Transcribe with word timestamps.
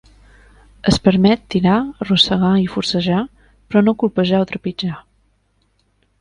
Es 0.91 0.95
permet 1.07 1.43
tirar, 1.55 1.75
arrossegar 2.05 2.51
i 2.63 2.65
forcejar, 2.77 3.19
però 3.67 3.85
no 3.85 3.95
colpejar 4.05 4.41
o 4.47 4.49
trepitjar. 4.55 4.99